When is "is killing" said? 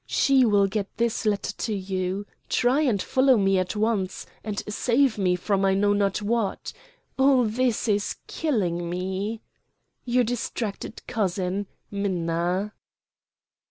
7.87-8.89